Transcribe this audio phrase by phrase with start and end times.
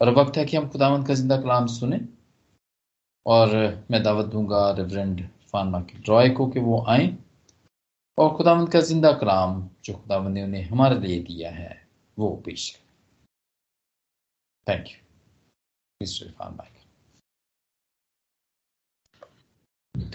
[0.00, 2.00] और वक्त है कि हम खुदावंद का ज़िंदा कलाम सुने
[3.26, 3.48] और
[3.90, 7.06] मैं दावत दूँगा रेवरेंड फानमा के ड्रॉय को कि वो आए
[8.18, 11.86] और खुदावंद का ज़िंदा कलाम जो खुदावंद ने उन्हें हमारे लिए दिया है,
[12.16, 12.70] वो पेश
[14.66, 14.96] thank you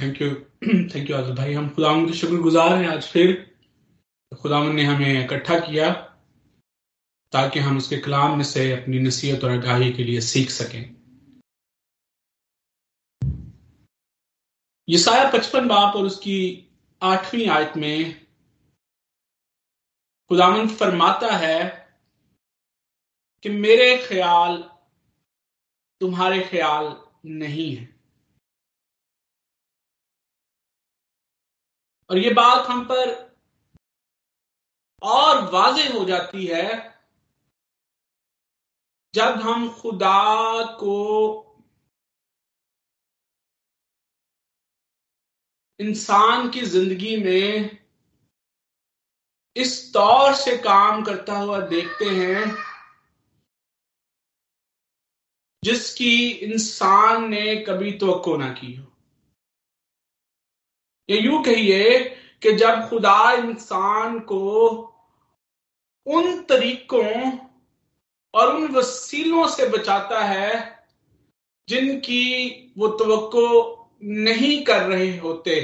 [0.02, 0.30] thank you
[0.90, 3.34] thank you आजल भाई। हम खुदावन के शुक्रगुजार हैं आज फिर।
[4.32, 5.92] खुदावन ने हमें इकट्ठा किया।
[7.36, 10.96] ताकि हम उसके कलाम में से अपनी नसीहत और आगाही के लिए सीख सकें।
[14.90, 16.68] ये साया पचपन बाप और उसकी
[17.04, 18.26] आठवीं आयत में
[20.32, 21.59] खुदावन फरमाता है
[23.44, 24.58] कि मेरे ख्याल
[26.02, 28.00] तुम्हारे ख्याल नहीं है।
[32.09, 33.36] और ये बात हम पर
[35.04, 36.95] और वाजे हो जाती है
[39.16, 40.95] जब हम खुदा को
[45.80, 47.78] इंसान की ज़िंदगी में
[49.56, 52.56] इस तौर से काम करता हुआ देखते हैं,
[55.64, 58.92] जिसकी इंसान ने कभी तो ना की हो।
[61.09, 62.00] या यूँ कहिए
[62.44, 64.72] कि जब खुदा इंसान को
[66.08, 67.45] उन तरीकों
[68.36, 70.50] और उन वसीलों से बचाता है
[71.67, 73.05] जिनकी वो तो
[74.03, 75.55] नहीं कर रहे होते।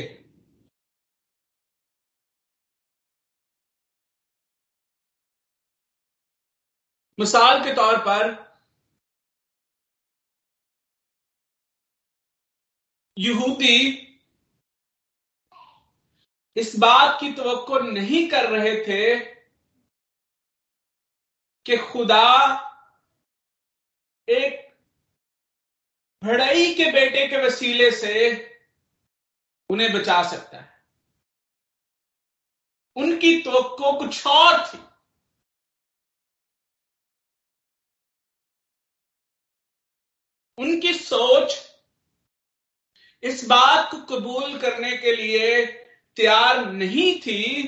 [7.20, 8.30] मिसाल के तौर पर
[13.18, 13.78] यहूदी
[16.58, 19.41] इस बात की तो नहीं कर रहे थे
[21.66, 22.28] कि खुदा
[24.30, 24.72] एक
[26.24, 28.14] भड़ई के बेटे के वसीले से
[29.70, 30.84] उन्हें बचा सकता है।
[32.96, 33.64] उनकी तो
[34.00, 34.78] कुछ और थी।
[40.58, 41.54] उनकी सोच
[43.24, 45.66] इस बात को कबूल करने के लिए
[46.16, 47.62] तैयार नहीं थी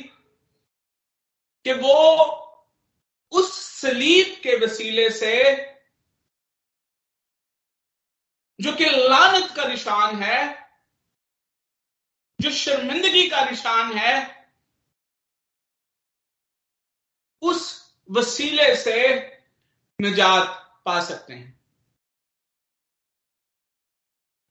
[1.66, 2.42] कि वो
[3.83, 5.44] सलीब के वसीले से,
[8.61, 10.69] जो कि लानत का निशान है,
[12.41, 14.43] जो शर्मिंदगी का निशान है,
[17.41, 17.61] उस
[18.11, 19.17] वसीले से
[20.01, 21.59] निजात पा सकते हैं।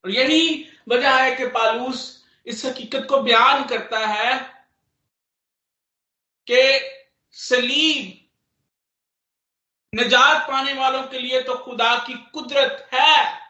[0.05, 4.65] और यही वजह है कि पालूस इस हकीकत को बयान करता है
[6.49, 6.89] कि
[7.31, 8.22] सलीब
[9.93, 13.41] निजात पाने वालों के लिए तो खुदा की कुदरत है।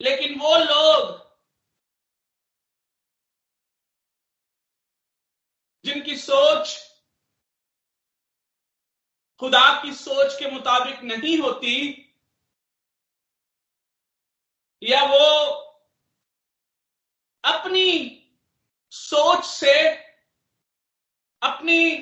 [0.00, 1.14] लेकिन वो लोग
[5.84, 6.74] जिनकी सोच
[9.40, 11.76] खुदा की सोच के मुताबिक नहीं होती,
[14.82, 15.26] या वो
[17.44, 17.90] अपनी
[18.92, 19.74] सोच से
[21.42, 21.96] अपनी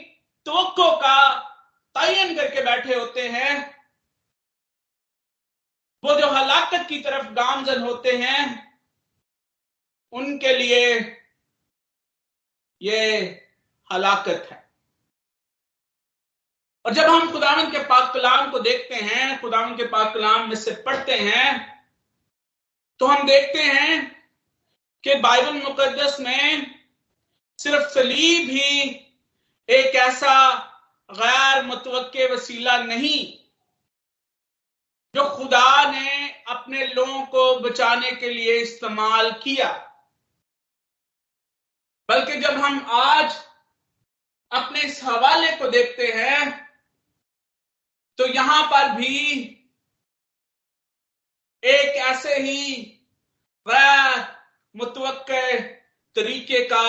[0.46, 0.64] तो
[0.96, 1.50] का
[1.96, 3.74] तयन करके बैठे होते हैं।
[6.04, 8.42] वो जो हलाकत की तरफ़ गामजन होते हैं,
[10.12, 10.98] उनके लिए
[12.82, 13.00] ये
[13.92, 14.64] हलाकत है।
[16.84, 20.56] और जब हम खुदावन के पाक कलाम को देखते हैं खुदावन के पाक कलाम में
[20.56, 21.74] से पढ़ते हैं
[23.00, 24.24] तो हम देखते हैं
[25.04, 26.74] कि बाइबल मुकदस में
[27.58, 28.90] सिर्फ़ सलीब ही
[29.68, 30.34] एक ऐसा
[31.10, 33.22] गैर मुतवक़ वसीला नहीं,
[35.14, 39.70] जो खुदा ने अपने लोगों को बचाने के लिए इस्तेमाल किया।
[42.08, 43.34] बल्कि जब हम आज
[44.52, 46.52] अपने इस हवाले को देखते हैं
[48.18, 49.16] तो यहाँ पर भी
[51.62, 52.82] एक ऐसे ही
[53.66, 54.26] गैर
[54.74, 55.32] मुतवक़
[56.16, 56.86] तरीके का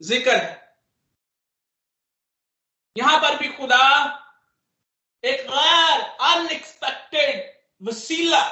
[0.00, 0.59] ज़िक्र है।
[2.96, 3.84] यहाँ पर भी खुदा
[5.24, 8.42] एक गैर अनएक्सपेक्टेड वसीला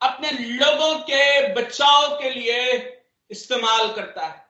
[0.00, 1.22] अपने लोगों के
[1.54, 2.60] बचाव के लिए
[3.30, 4.46] इस्तेमाल करता है।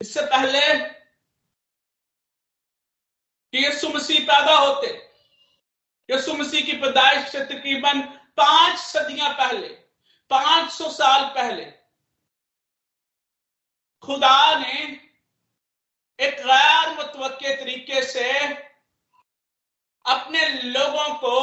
[0.00, 0.60] इससे पहले
[3.52, 4.86] कि यीशु मसीह पैदा होते
[6.08, 8.00] यीशु मसीह की पैदाइश से तकरीबन
[8.38, 9.68] पाँच सदियाँ पहले
[10.30, 11.64] 500 साल पहले,
[14.02, 14.82] खुदा ने
[16.18, 18.28] एक गैर मुतवक़े तरीके से
[20.04, 21.38] अपने लोगों को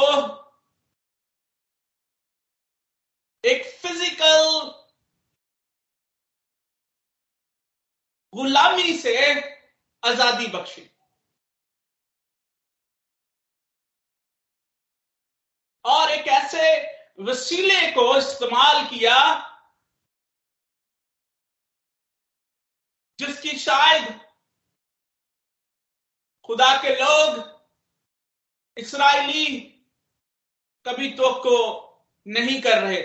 [3.44, 4.70] एक फ़िज़िकल
[8.34, 9.16] गुलामी से
[10.02, 10.88] आज़ादी बख्शी।
[15.84, 16.66] और एक ऐसे
[17.22, 19.16] वसीले को इस्तेमाल किया
[23.18, 24.20] जिसकी शायद
[26.44, 27.50] खुदा के लोग
[28.76, 29.58] इसराइली
[30.86, 31.58] कभी तो को
[32.26, 33.02] नहीं कर रहे।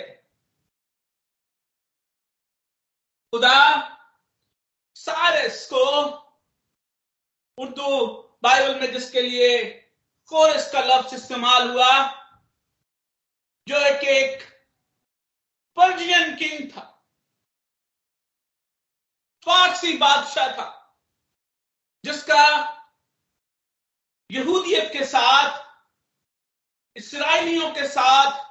[3.34, 3.60] खुदा
[4.96, 5.84] सारस को
[7.58, 8.06] उर्दू
[8.44, 9.64] बाइबल में जिसके लिए
[10.32, 12.17] कोरस का लफ्ज इस्तेमाल हुआ
[13.68, 14.44] जो एक एक
[15.78, 16.81] पर्जियन किंग था।
[19.48, 20.68] फारसी बादशाह था,
[22.04, 22.46] जिसका
[24.30, 25.66] यहूदियत के साथ,
[26.96, 28.44] इसराइलियों के साथ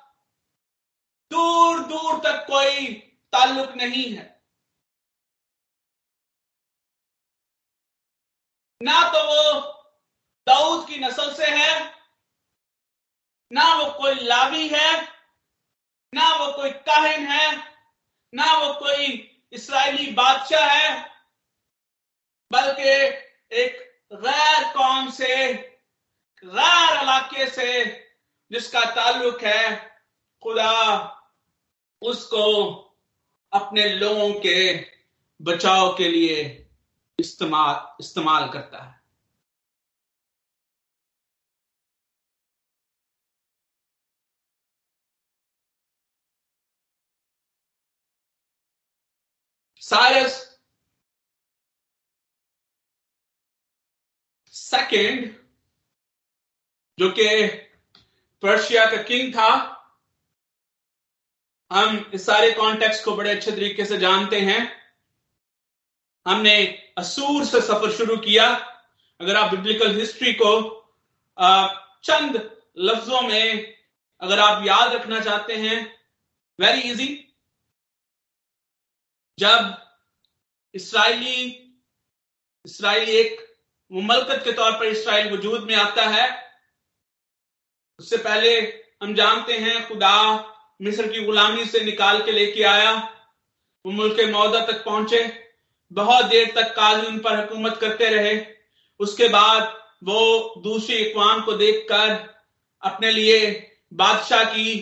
[1.30, 2.92] दूर दूर तक कोई
[3.32, 4.24] ताल्लुक नहीं है।
[8.80, 9.60] ना तो वो
[10.46, 11.95] दाऊद की नस्ल से है
[13.50, 15.02] ना वो कोई लावी है,
[16.12, 17.56] ना वो कोई काहिन है,
[18.32, 19.06] ना वो कोई
[19.52, 21.04] इसराइली बादशाह है,
[22.50, 22.88] बल्कि
[23.56, 23.78] एक
[24.12, 25.52] गैर कौम से,
[26.44, 27.84] गैर इलाके से
[28.50, 29.76] जिसका ताल्लुक है
[30.42, 30.72] खुदा,
[32.02, 32.72] उसको
[33.52, 34.75] अपने लोगों के
[35.40, 36.42] बचाव के लिए
[37.19, 38.95] इस्तेमाल इस्तेमाल करता है।
[49.86, 50.34] साइरस
[54.54, 55.34] सेकंड
[56.98, 57.46] जो कि
[58.42, 59.50] पर्शिया का किंग था,
[61.70, 64.60] हम इस सारे कॉन्टेक्स्ट को बड़े अच्छे तरीके से जानते हैं।
[66.26, 66.56] हमने
[66.98, 68.48] असूर से सफ़र शुरू किया।
[69.20, 70.50] अगर आप बिब्लिकल हिस्ट्री को
[72.04, 72.36] चंद
[72.78, 73.76] लफ्जों में
[74.22, 75.78] अगर आप याद रखना चाहते हैं
[76.58, 77.25] वेरी इजी
[79.38, 79.74] जब
[80.74, 81.44] इसराइली
[82.64, 83.44] इसराइली एक
[83.90, 86.26] मुमलकत के तौर पर इसराइल वजूद में आता है,
[87.98, 88.56] उससे पहले
[89.02, 90.16] हम जानते हैं खुदा
[90.80, 92.92] मिस्र की गुलामी से निकाल के लेके आया
[93.84, 95.20] वो मुल्क मौदा तक पहुँचे,
[95.90, 98.34] बहुत देर तक काजी उन पर हुकूमत करते रहे,
[99.00, 99.74] उसके बाद
[100.04, 102.10] वो दूसरी इकवाम को देखकर
[102.82, 103.38] अपने लिए
[103.92, 104.74] बादशाह की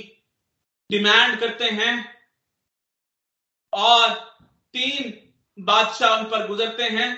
[0.90, 1.92] डिमांड करते हैं
[3.72, 4.10] और
[4.74, 5.12] तीन
[5.58, 7.10] बादशाह उन पर गुजरते हैं।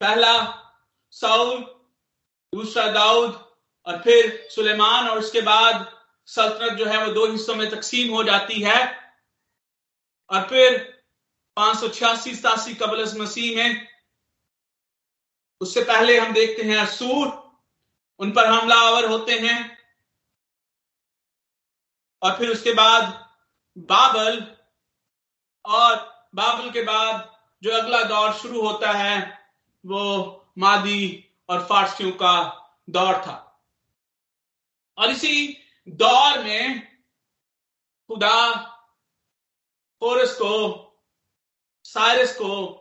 [0.00, 0.32] पहला,
[1.10, 1.58] साउल,
[2.52, 3.32] दूसरा दाऊद,
[3.86, 5.92] और फिर सुलेमान, और उसके बाद
[6.26, 8.80] सल्तनत जो है वो दो हिस्सों में तकसीम हो जाती है।
[10.30, 10.78] और फिर
[11.56, 13.88] पाँच सौ छियासी सतासी कबल मसीह में,
[15.60, 17.26] उससे पहले हम देखते हैं असूर,
[18.20, 19.73] उन पर हमलावर होते हैं।
[22.24, 23.30] और फिर उसके बाद
[23.78, 24.56] बाबल,
[25.64, 25.96] और
[26.34, 29.48] बाबल के बाद जो अगला दौर शुरू होता है,
[29.86, 32.36] वो मादी और फारसियों का
[32.90, 33.64] दौर था।
[34.98, 35.56] और इसी
[35.88, 36.80] दौर में
[38.08, 38.54] खुदा
[40.00, 40.80] फोरस को,
[41.84, 42.80] साइरस को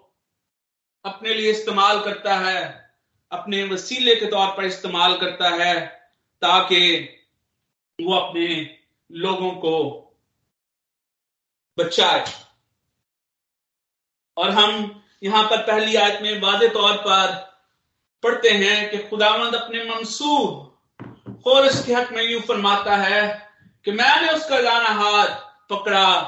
[1.05, 2.93] अपने लिए इस्तेमाल करता है,
[3.31, 5.87] अपने वसीले के तौर पर इस्तेमाल करता है,
[6.41, 6.99] ताकि
[8.01, 8.79] वो अपने
[9.13, 9.79] लोगों को
[11.77, 12.23] बचाए।
[14.37, 17.31] और हम यहाँ पर पहली आयत में वादे तौर पर
[18.23, 23.21] पढ़ते हैं कि खुदावंद अपने मंसूब और इसके हक में यूँ फरमाता है
[23.85, 25.35] कि मैंने उसका जाना हाथ
[25.69, 26.21] पकड़ा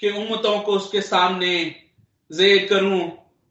[0.00, 1.54] कि उम्मतों को उसके सामने
[2.30, 3.00] जेर करूँ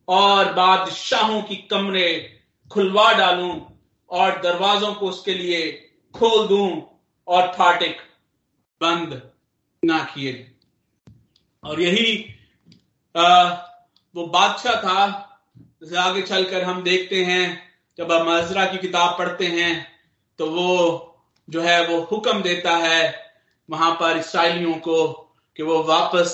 [0.08, 2.10] और बादशाहों की कमरे
[2.72, 3.60] खुलवा डालूं
[4.10, 5.72] और दरवाजों को उसके लिए
[6.16, 6.70] खोल दूँ
[7.28, 7.98] और फाटक
[8.84, 9.22] बंद
[9.84, 10.34] ना किए।
[11.64, 12.08] और यही
[13.16, 13.50] आ,
[14.16, 15.00] वो बादशाह था
[15.58, 17.46] जैसे आगे चलकर हम देखते हैं
[17.98, 19.72] जब हम मजरा की किताब पढ़ते हैं
[20.40, 20.70] तो वो
[21.48, 23.02] जो है वो हुक्म देता है
[23.70, 25.12] वहाँ पर इसराइलियों को
[25.58, 26.32] कि वो वापस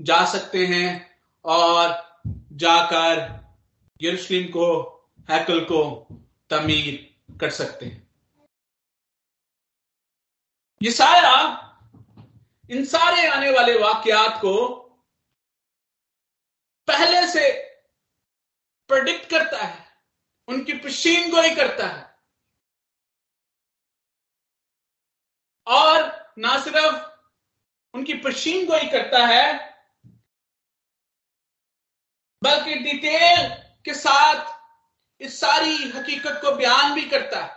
[0.00, 0.88] जा सकते हैं
[1.44, 1.96] और
[2.52, 3.22] जाकर
[4.00, 4.66] यरूशलेम को
[5.30, 5.80] हैकल को
[6.50, 8.06] तमीर कर सकते हैं।
[10.80, 11.34] यसाया
[12.70, 14.74] इन सारे आने वाले वाक्यात को
[16.88, 17.52] पहले से
[18.88, 20.02] प्रोडिक्ट करता है।
[20.48, 22.18] उनकी पशीन गोई करता है।
[25.66, 27.18] और ना सिर्फ़
[27.94, 29.68] उनकी पशीन गोई करता है,
[32.42, 34.58] बल्कि डिटेल के साथ
[35.20, 37.56] इस सारी हकीकत को बयान भी करता है।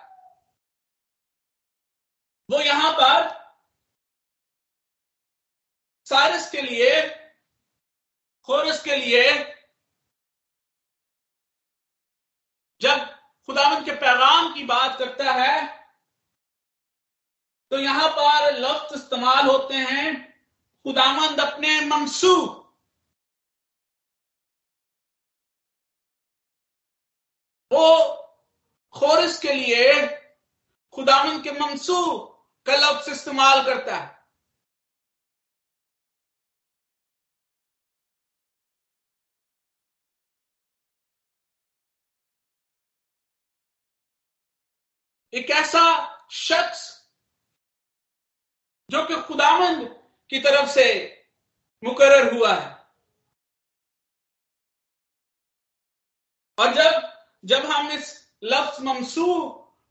[2.49, 3.40] वो यहाँ पर
[6.11, 7.01] सारस के लिए,
[8.49, 9.25] खोरस के लिए,
[12.81, 13.05] जब
[13.49, 15.79] खुदावन के पैगाम की बात करता है
[17.71, 20.13] तो यहाँ पर लफ्ज इस्तेमाल होते हैं
[20.85, 22.33] खुदामंद अपने ममसू।
[27.71, 27.85] वो
[28.95, 29.93] खोरस के लिए
[30.95, 32.17] खुदामंद के ममसू
[32.65, 34.20] का लफ्ज इस्तेमाल करता है।
[45.33, 45.83] एक ऐसा
[46.31, 46.89] शख्स
[48.89, 49.87] जो कि खुदामंद
[50.29, 50.87] की तरफ़ से
[51.83, 52.69] मुकरर हुआ है।
[56.57, 57.09] और जब
[57.43, 59.25] जब हम इस लफ्ज ममसू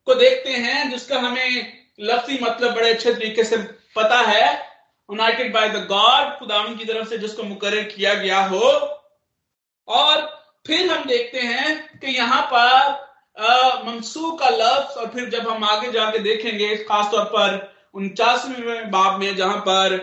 [0.06, 3.56] को देखते हैं, जिसका हमें लफ्जी मतलब बड़े अच्छे तरीके से
[3.96, 8.68] पता है यूनाइटेड बाय द गॉड खुदाम की तरफ़ से जिसको मुकर किया गया हो,
[9.88, 10.26] और
[10.66, 15.90] फिर हम देखते हैं कि यहाँ पर मनसूख का लफ्ज, और फिर जब हम आगे
[15.92, 17.58] जाके देखेंगे, खासतौर पर
[17.94, 19.98] उनचासवें बाब में, जहाँ पर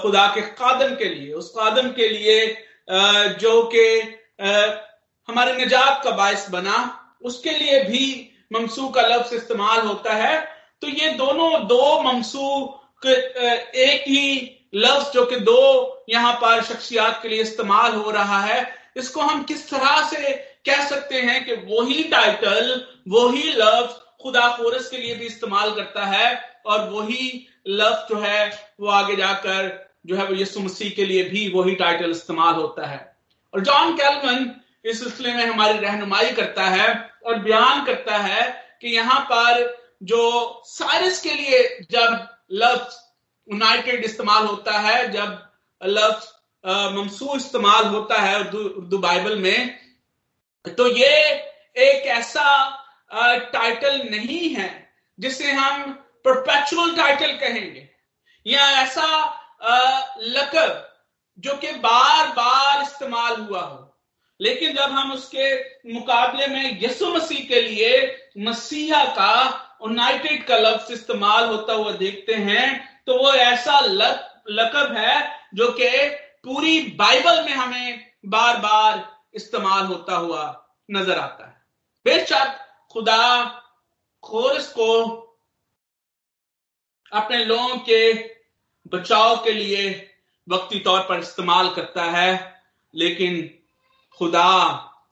[0.00, 2.46] खुदा के कादम के लिए, उस कादम के लिए
[3.40, 3.84] जो कि
[5.28, 6.76] हमारे निजात का बायस बना,
[7.22, 8.04] उसके लिए भी
[8.52, 10.38] ममसू का लफ्ज इस्तेमाल होता है।
[10.82, 17.28] तो ये दोनों, दो ममसू एक ही लफ्ज, जो कि दो यहाँ पर शख्सियात के
[17.28, 20.32] लिए इस्तेमाल हो रहा है। इसको हम किस तरह से
[20.64, 22.70] कह सकते हैं कि वही टाइटल
[23.08, 26.28] वही लफ्ज खुदा फोरस के लिए भी इस्तेमाल करता है
[26.66, 28.50] और वही लफ्ज जो है,
[28.80, 32.86] वो आगे जाकर जो है वो यीशु मसीह के लिए भी वही टाइटल इस्तेमाल होता
[32.86, 32.98] है।
[33.54, 34.50] और जॉन कैलमन
[34.84, 36.88] इस सिलसिले में हमारी रहनुमाई करता है
[37.26, 38.46] और बयान करता है
[38.82, 42.96] कि यहाँ पर जो साइरस के लिए जब लफ्ज
[43.48, 45.38] यूनाइटेड इस्तेमाल होता है, जब
[45.82, 46.26] लफ्ज
[46.94, 49.78] ममसू इस्तेमाल होता है उर्दू बाइबल में
[50.68, 51.14] तो ये
[51.78, 52.44] एक ऐसा
[53.52, 54.70] टाइटल नहीं है
[55.18, 55.92] जिसे हम
[56.24, 57.88] परपेचुअल टाइटल कहेंगे।
[58.46, 59.06] या ऐसा
[60.18, 60.84] लकब
[61.38, 63.84] जो कि बार बार इस्तेमाल हुआ हो।
[64.40, 65.54] लेकिन जब हम उसके
[65.92, 67.90] मुकाबले में यसु मसीह के लिए
[68.38, 69.34] मसीहा का
[69.82, 72.66] यूनाइटेड का लफ्ज इस्तेमाल होता हुआ देखते हैं
[73.06, 75.88] तो वो ऐसा लक, लकब है जो कि
[76.44, 78.98] पूरी बाइबल में हमें बार बार
[79.38, 80.42] इस्तेमाल होता हुआ
[80.90, 81.56] नज़र आता है।
[82.06, 82.58] बेशक
[82.92, 83.44] खुदा
[84.22, 84.90] खोरस को
[87.12, 88.12] अपने लोगों के
[88.92, 89.88] बचाव के लिए
[90.48, 92.62] वक्ती तौर पर इस्तेमाल करता है,
[92.94, 93.50] लेकिन
[94.20, 94.50] खुदा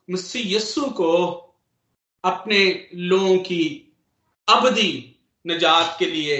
[0.09, 1.13] मसीह यस्सु को
[2.23, 3.63] अपने लोगों की
[4.47, 4.93] अवधि
[5.45, 6.37] निजात के लिए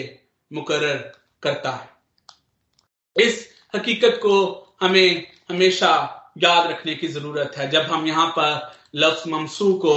[0.51, 0.95] मुकर्र
[1.43, 4.35] करता है। इस हकीकत को
[4.81, 9.95] हमें हमेशा याद रखने की ज़रूरत है। जब हम यहाँ पर लफ्ज ममसू को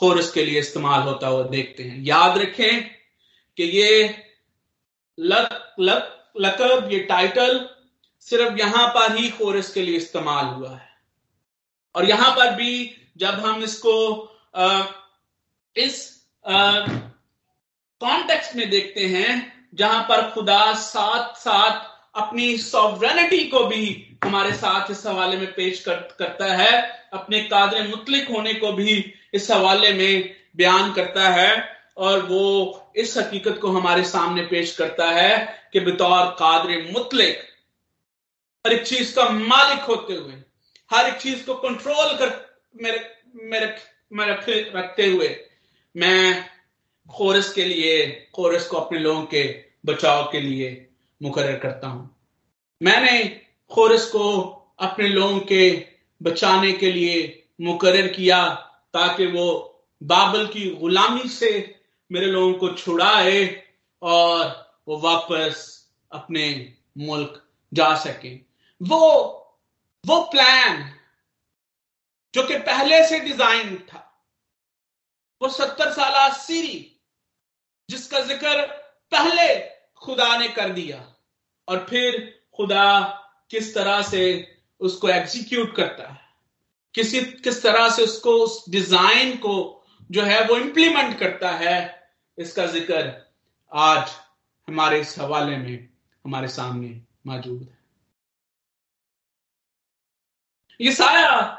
[0.00, 2.82] खोरस के लिए इस्तेमाल होता हुआ देखते हैं। याद रखें
[3.58, 4.08] कि ये
[5.18, 7.68] लक, लक, लकब ये टाइटल
[8.26, 10.88] सिर्फ़ यहाँ पर ही खोरस के लिए इस्तेमाल हुआ है।
[11.94, 13.94] और यहाँ पर भी जब हम इसको
[14.56, 14.82] आ,
[15.76, 16.24] इस
[18.00, 19.30] कॉन्टेक्स्ट में देखते हैं
[19.74, 23.84] जहाँ पर खुदा साथ साथ अपनी सॉवरेनिटी को भी
[24.24, 26.80] हमारे साथ इस हवाले में पेश कर, करता है
[27.12, 31.52] अपने कादर मुतलिक होने को भी इस हवाले में बयान करता है
[31.96, 35.38] और वो इस हकीकत को हमारे सामने पेश करता है
[35.72, 37.38] कि बतौर कादर मुतलिक
[38.64, 40.34] हर एक चीज़ का मालिक होते हुए
[40.90, 42.34] हर एक चीज़ को कंट्रोल कर
[42.82, 43.00] मेरे
[43.44, 43.74] मेरे
[44.12, 45.28] में रखे रखते हुए
[45.94, 46.44] मैं
[47.08, 49.42] खोरस के लिए खोरस को अपने लोगों के
[49.86, 50.70] बचाव के लिए
[51.22, 52.16] मुकर करता हूँ।
[52.82, 53.24] मैंने
[53.70, 54.42] खोरस को
[54.80, 55.86] अपने लोगों के
[56.22, 58.48] बचाने के लिए मुकर किया
[58.94, 59.46] ताकि वो
[60.02, 61.50] बाबल की गुलामी से
[62.10, 63.44] मेरे लोगों को छुड़ाए
[64.02, 64.46] और
[64.88, 65.66] वो वापस
[66.12, 68.34] अपने मुल्क जा सके।
[68.80, 69.36] वो
[70.04, 70.82] वो प्लान
[72.34, 74.06] जो कि पहले से डिज़ाइन था,
[75.40, 77.00] वो सत्तर साल सीरी,
[77.88, 78.66] जिसका ज़िक्र
[79.12, 79.58] पहले
[79.96, 80.98] खुदा ने कर दिया।
[81.70, 83.00] और फिर खुदा
[83.50, 84.22] किस तरह से
[84.80, 86.20] उसको एग्जीक्यूट करता है?
[86.94, 92.08] किसी, किस तरह से उसको उस डिज़ाइन को जो है वो इंप्लीमेंट करता है?
[92.38, 93.26] इसका ज़िक्र
[93.72, 94.10] आज
[94.68, 95.88] हमारे इस हवाले में
[96.24, 97.78] हमारे सामने मौजूद है।
[100.80, 101.56] ये सारा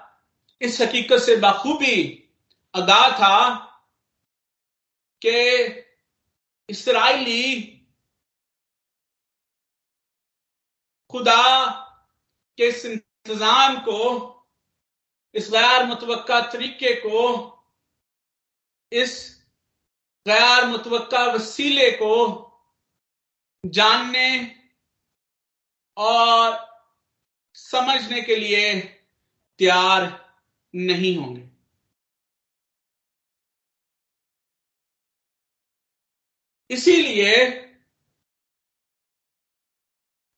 [0.61, 2.27] इस हकीकत से बाखूबी
[2.73, 3.53] अदा था
[5.21, 5.35] कि
[6.69, 7.77] इसराइली
[11.11, 11.69] खुदा
[12.57, 13.99] के इस इंतज़ाम को,
[15.35, 17.19] इस गैर मुतवक्का तरीके को,
[18.91, 19.13] इस
[20.25, 22.15] गैर मुतवक्का वसीले को
[23.63, 24.29] जानने
[25.97, 26.59] और
[27.55, 28.79] समझने के लिए
[29.59, 30.09] तैयार
[30.73, 31.49] नहीं होंगे।
[36.69, 37.35] इसीलिए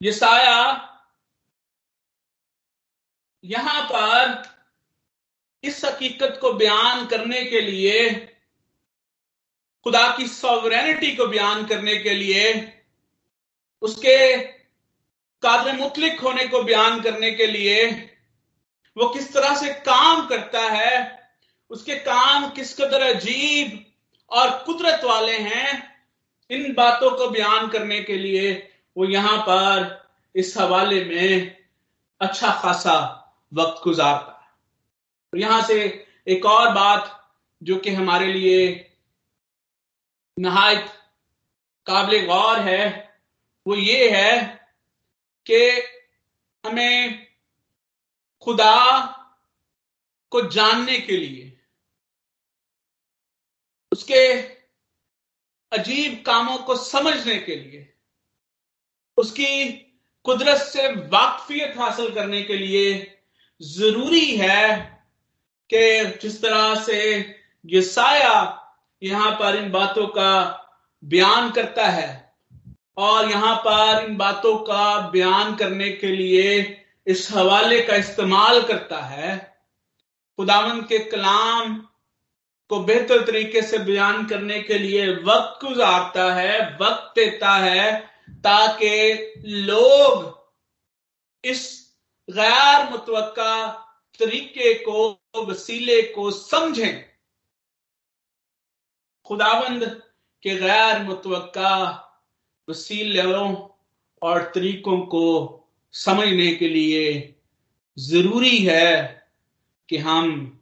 [0.03, 0.89] ये साया
[3.43, 4.43] यहाँ पर
[5.63, 8.10] इस हकीकत को बयान करने के लिए,
[9.83, 12.74] खुदा की सॉवरेनिटी को बयान करने के लिए,
[13.81, 14.38] उसके
[15.41, 17.91] कादर मुतलिक होने को बयान करने के लिए,
[18.98, 21.29] वो किस तरह से काम करता है,
[21.69, 23.86] उसके काम किस कदर अजीब
[24.31, 26.00] और कुदरत वाले हैं,
[26.50, 29.91] इन बातों को बयान करने के लिए वो यहाँ पर
[30.35, 31.57] इस हवाले में
[32.21, 32.95] अच्छा खासा
[33.51, 35.83] वक्त गुजारता है। यहाँ से
[36.27, 37.19] एक और बात
[37.62, 38.59] जो कि हमारे लिए
[40.38, 40.88] नहायत
[41.88, 43.13] काबिल गौर है,
[43.65, 44.45] वो ये है
[45.45, 45.59] कि
[46.63, 47.27] हमें
[48.41, 49.01] खुदा
[50.31, 51.51] को जानने के लिए,
[53.91, 54.25] उसके
[55.71, 57.92] अजीब कामों को समझने के लिए
[59.17, 59.72] उसकी
[60.25, 63.16] कुदरत से वाकफियत हासिल करने के लिए
[63.61, 64.77] ज़रूरी है
[65.70, 67.20] कि जिस तरह से
[67.66, 68.59] ये साया
[69.03, 70.59] यहाँ पर इन बातों का
[71.03, 72.33] बयान करता है
[72.98, 78.98] और यहाँ पर इन बातों का बयान करने के लिए इस हवाले का इस्तेमाल करता
[78.98, 79.37] है
[80.40, 81.75] खुदावन के कलाम
[82.70, 89.33] को बेहतर तरीके से बयान करने के लिए वक्त गुजारता है, वक्त देता है ताकि
[89.46, 90.44] लोग
[91.44, 91.94] इस
[92.29, 93.72] गैर मुतवक्का
[94.20, 97.05] तरीके को, वसीले को समझें।
[99.25, 100.01] खुदाबंद
[100.44, 102.00] के गैर मुतवक्का
[102.70, 103.70] वसीलों
[104.22, 105.59] और तरीकों को
[105.92, 107.36] समझने के लिए
[108.00, 109.27] ज़रूरी है
[109.90, 110.59] कि हम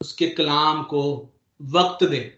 [0.00, 2.36] उसके कलाम को वक्त दें।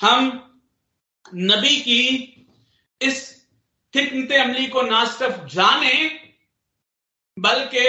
[0.00, 0.40] हम
[1.26, 2.02] नबी की
[3.00, 3.22] इस
[3.94, 5.94] हिकमत अमली को ना सिर्फ़ जाने,
[7.36, 7.88] बल्कि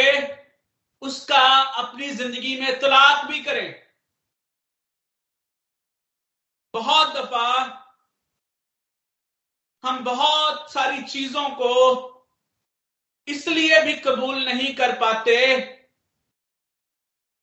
[1.02, 1.46] उसका
[1.80, 3.74] अपनी ज़िंदगी में तलाक भी करें।
[6.74, 7.52] बहुत दफ़ा
[9.84, 11.74] हम बहुत सारी चीज़ों को
[13.28, 15.36] इसलिए भी कबूल नहीं कर पाते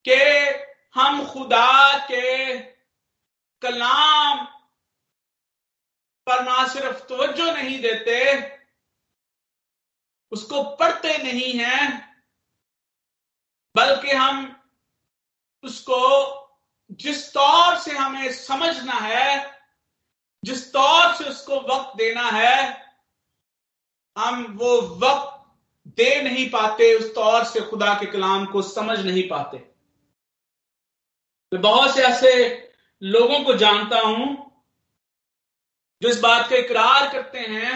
[0.05, 0.19] कि
[0.95, 2.59] हम खुदा के
[3.63, 4.47] कलाम
[6.27, 8.17] पर ना सिर्फ़ तवज्जो नहीं देते,
[10.33, 12.13] उसको पढ़ते नहीं हैं,
[13.77, 14.63] बल्कि हम
[15.65, 15.99] उसको
[16.91, 19.61] जिस तौर से हमें समझना है,
[20.45, 22.87] जिस तौर से उसको वक्त देना है,
[24.19, 25.29] हम वो वक्त
[25.87, 29.59] दे नहीं पाते, उस तौर से खुदा के कलाम को समझ नहीं पाते।
[31.53, 32.33] मैं बहुत से ऐसे
[33.03, 34.52] लोगों को जानता हूँ
[36.03, 37.75] जो इस बात का इकरार करते हैं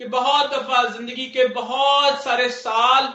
[0.00, 3.06] कि बहुत दफ़ा ज़िंदगी के बहुत सारे साल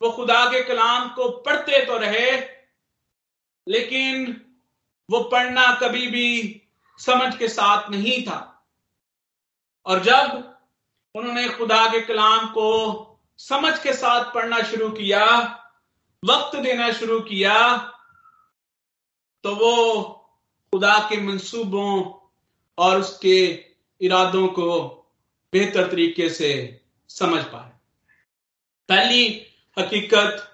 [0.00, 2.30] वो खुदा के कलाम को पढ़ते तो रहे,
[3.66, 4.40] लेकिन
[5.08, 6.60] वो पढ़ना कभी भी
[6.98, 8.38] समझ के साथ नहीं था।
[9.86, 10.54] और जब
[11.14, 12.68] उन्होंने खुदा के कलाम को
[13.38, 15.26] समझ के साथ पढ़ना शुरू किया,
[16.22, 17.76] वक्त देना शुरू किया
[19.44, 20.02] तो वो
[20.72, 22.19] खुदा के मंसूबों
[22.80, 23.38] और उसके
[24.00, 24.66] इरादों को
[25.52, 26.50] बेहतर तरीके से
[27.10, 27.70] समझ पाए।
[28.88, 29.24] पहली
[29.76, 30.46] हकीकत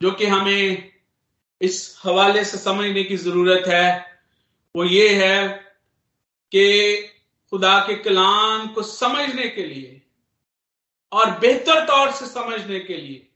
[0.00, 0.92] जो कि हमें
[1.60, 4.20] इस हवाले से समझने की ज़रूरत है,
[4.74, 5.48] वो ये है
[6.52, 7.02] कि
[7.52, 10.02] खुदा के कलाम को समझने के लिए
[11.12, 13.26] और बेहतर तौर से समझने के लिए,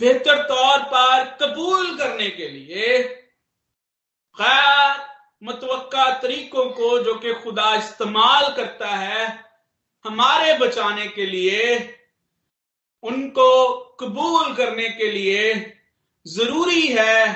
[0.00, 2.98] बेहतर तौर पर कबूल करने के लिए
[4.36, 5.13] गैर
[5.44, 9.26] मतवक्का तरीकों को जो कि खुदा इस्तेमाल करता है
[10.04, 11.76] हमारे बचाने के लिए,
[13.02, 15.52] उनको कबूल करने के लिए
[16.26, 17.26] ज़रूरी है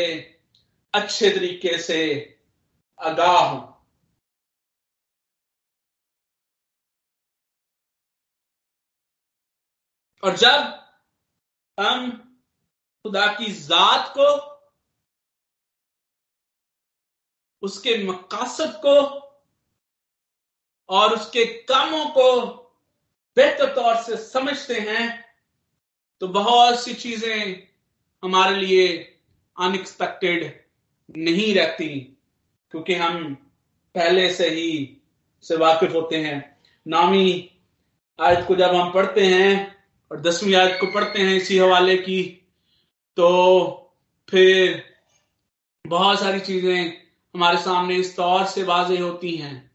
[0.94, 2.00] अच्छे तरीके से
[3.00, 3.62] आगाह हों।
[10.24, 10.86] और जब
[11.78, 12.27] हम
[13.06, 14.28] खुदा की जात को,
[17.62, 18.96] उसके मकासद को,
[20.90, 22.46] और उसके कामों को
[23.38, 25.26] बेहतर तौर से समझते हैं
[26.22, 27.68] तो बहुत सी चीज़ें
[28.24, 28.88] हमारे लिए
[29.58, 30.64] अनएक्सपेक्टेड
[31.10, 31.90] नहीं रहती,
[32.74, 33.34] क्योंकि हम
[33.96, 35.02] पहले से ही
[35.44, 37.52] से वाकिफ होते हैं। नामी
[38.20, 39.76] आयत को जब हम पढ़ते हैं
[40.12, 42.37] और दसवीं आयत को पढ़ते हैं, इसी हवाले की
[43.18, 43.94] तो
[44.30, 44.84] फिर
[45.88, 47.02] बहुत सारी चीज़ें
[47.36, 49.72] हमारे सामने इस तौर से वाजे होती हैं।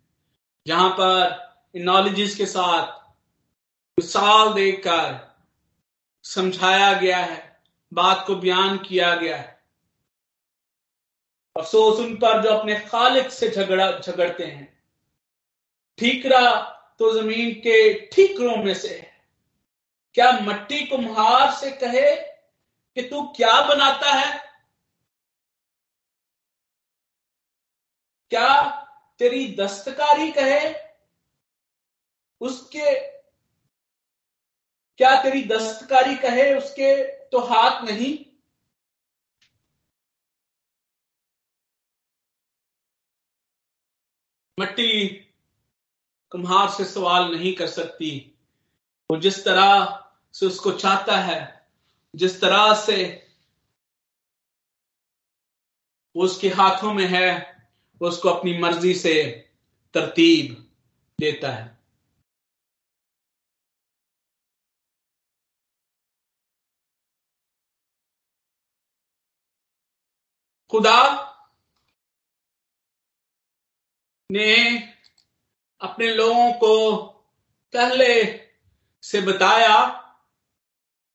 [0.66, 3.00] जहाँ पर नॉलेजेस के साथ
[3.98, 5.38] मिसाल देकर
[6.24, 7.60] समझाया गया है,
[7.92, 9.60] बात को बयान किया गया है।
[11.56, 14.82] अफसोस उन पर जो अपने खालिक से झगड़ा, झगड़ते हैं।
[15.98, 16.60] ठीकरा
[16.98, 19.12] तो ज़मीन के ठीकरों में से है।
[20.14, 22.31] क्या मट्टी कुम्हार से कहे
[22.94, 24.52] कि तू क्या बनाता है?
[28.30, 28.70] क्या
[29.18, 30.74] तेरी दस्तकारी कहे?
[32.40, 33.08] उसके,
[34.96, 36.58] क्या तेरी दस्तकारी कहे?
[36.58, 38.32] उसके तो हाथ नहीं?
[44.60, 45.08] मट्टी
[46.30, 48.38] कुम्हार से सवाल नहीं कर सकती।
[49.10, 49.98] वो जिस तरह
[50.32, 51.61] से उसको चाहता है
[52.14, 53.28] जिस तरह से
[56.14, 57.52] उसके हाथों में है
[58.00, 59.30] उसको अपनी मर्ज़ी से
[59.94, 60.70] तरतीब
[61.20, 61.78] देता है।
[70.70, 71.28] खुदा
[74.32, 74.78] ने
[75.80, 77.02] अपने लोगों को
[77.72, 78.40] पहले
[79.02, 79.86] से बताया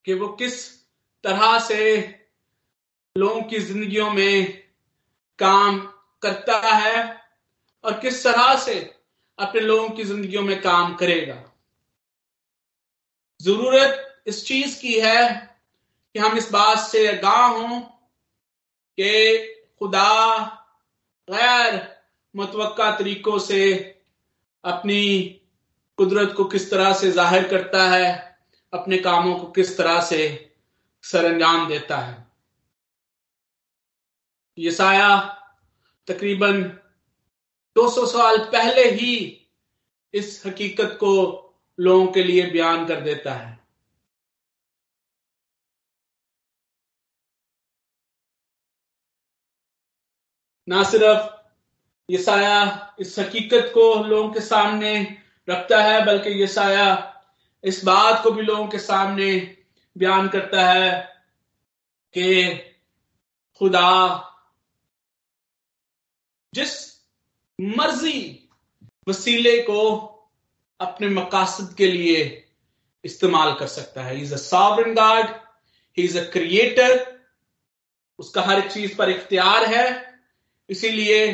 [0.06, 0.77] कि वो किस
[1.24, 1.98] तरह से
[3.16, 4.54] लोगों की जिंदगियों में
[5.40, 5.80] काम
[6.22, 7.04] करता है
[7.84, 8.76] और किस तरह से
[9.40, 11.44] अपने लोगों की जिंदगियों में काम करेगा।
[13.40, 15.26] ज़रूरत इस चीज़ की है
[16.16, 19.38] कि हम इस बात से आगाह हों कि
[19.80, 20.38] खुदा
[21.28, 21.76] गैर
[22.36, 23.74] मतवक्का तरीकों से
[24.64, 25.24] अपनी
[25.98, 28.38] कुदरत को किस तरह से ज़ाहिर करता है,
[28.74, 30.47] अपने कामों को किस तरह से
[31.04, 32.28] सरंजाम देता है।
[34.60, 35.18] यसाया
[36.08, 36.64] तकरीबन
[37.76, 39.44] 200 साल पहले ही
[40.14, 41.14] इस हकीकत को
[41.80, 43.60] लोगों के लिए बयान कर देता है।
[50.70, 51.38] ना सिर्फ़
[52.10, 55.18] यसाया इस हकीकत को लोगों के सामने
[55.50, 57.14] रखता है, बल्कि यसाया
[57.64, 59.57] इस बात को भी लोगों के सामने
[59.98, 60.92] बयान करता है
[62.14, 62.54] कि
[63.62, 63.90] खुदा
[66.54, 66.76] जिस
[67.60, 68.50] मर्ज़ी
[69.10, 69.84] वसीले को
[70.80, 72.46] अपने मकासद के लिए
[73.04, 75.36] इस्तेमाल कर सकता है। Is a sovereign God
[75.98, 77.06] he is a creator
[78.20, 79.86] उसका हर एक चीज़ पर इख्तियार है,
[80.70, 81.26] इसीलिए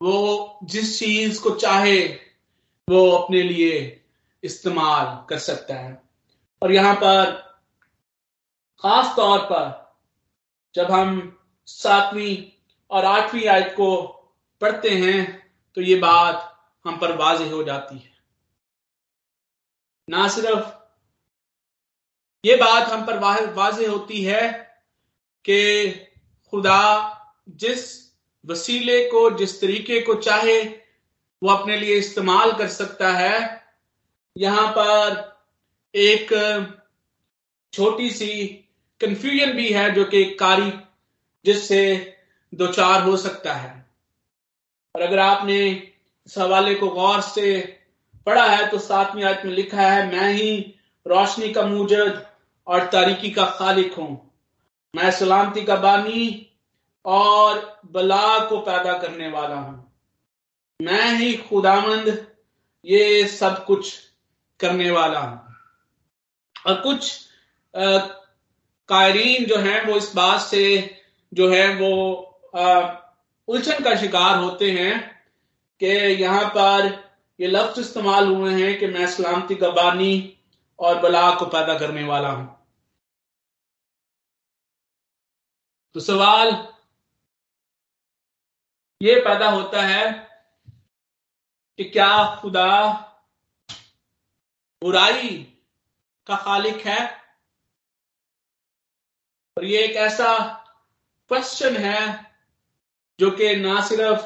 [0.00, 1.98] वो जिस चीज़ को चाहे
[2.88, 4.00] वो अपने लिए
[4.42, 6.00] इस्तेमाल कर सकता है।
[6.62, 7.30] और यहाँ पर,
[8.84, 9.94] खास तौर पर,
[10.74, 12.36] जब हम सातवीं
[12.90, 13.96] और आठवीं आयत को
[14.62, 15.20] पढ़ते हैं
[15.76, 16.48] तो ये बात
[16.84, 18.10] हम पर वाज हो जाती है।
[20.08, 20.70] ना सिर्फ़
[22.44, 23.18] ये बात हम पर
[23.54, 24.50] वाज होती है
[25.44, 25.90] कि
[26.52, 26.82] खुदा
[27.48, 27.84] जिस
[28.44, 30.62] वसीले को, जिस तरीके को चाहे,
[31.42, 33.38] वो अपने लिए इस्तेमाल कर सकता है।
[34.36, 35.31] यहाँ पर
[35.94, 36.28] एक
[37.72, 38.46] छोटी सी
[39.00, 40.72] कंफ्यूजन भी है जो कि कारी,
[41.44, 42.16] जिससे
[42.52, 43.70] दो चार हो सकता है।
[44.94, 47.60] और अगर आपने इस हवाले को गौर से
[48.26, 50.58] पढ़ा है तो सातवीं आयत में लिखा है, मैं ही
[51.06, 52.26] रोशनी का मूजद
[52.66, 54.32] और तारीकी का खालिक हूँ।
[54.94, 56.48] मैं सलामती का बानी
[57.04, 59.92] और बला को पैदा करने वाला हूँ।
[60.80, 62.26] मैं ही खुदामंद,
[62.84, 63.96] ये सब कुछ
[64.60, 65.51] करने वाला हूँ।
[66.64, 67.28] और कुछ
[68.88, 70.64] कायरीन जो है, वो इस बात से
[71.32, 71.92] जो है, वो
[73.48, 75.00] उलझन का शिकार होते हैं
[75.80, 75.86] कि
[76.22, 76.86] यहाँ पर
[77.38, 80.38] ये लफ्ज इस्तेमाल हुए हैं कि मैं सलामती का बानी
[80.78, 82.46] और बला को पैदा करने वाला हूँ।
[85.94, 86.50] तो सवाल
[89.00, 90.10] ये पैदा होता है
[91.78, 92.68] कि क्या खुदा
[94.82, 95.28] बुराई
[96.26, 96.98] का खालिक है।
[99.56, 100.36] और ये एक ऐसा
[101.30, 102.32] क्वेश्चन है
[103.20, 104.22] जो कि ना सिर्फ़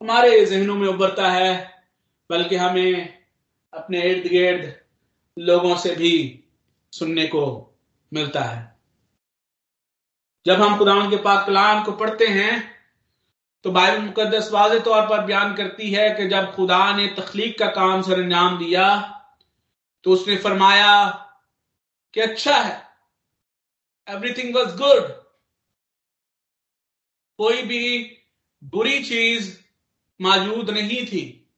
[0.00, 1.82] हमारे जहनों में उभरता है,
[2.30, 3.24] बल्कि हमें
[3.72, 4.74] अपने इर्द गिर्द
[5.36, 6.44] लोगों से भी
[6.92, 7.44] सुनने को
[8.12, 8.76] मिलता है।
[10.46, 12.76] जब हम खुदावन के पाक कलाम को पढ़ते हैं
[13.64, 17.66] तो बाइबल मुकदस वाज तौर पर बयान करती है कि जब खुदा ने तखलीक का
[17.66, 18.86] काम सर अंजाम दिया
[20.06, 21.10] तो उसने फरमाया
[22.14, 22.96] कि अच्छा है।
[24.08, 25.08] एवरीथिंग वॉज़ गुड
[27.38, 28.16] कोई भी
[28.64, 29.64] बुरी चीज़
[30.20, 31.54] मौजूद नहीं थी।